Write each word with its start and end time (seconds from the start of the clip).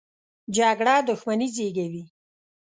جګړه 0.55 0.95
دښمني 1.07 1.47
زېږوي 1.55 2.03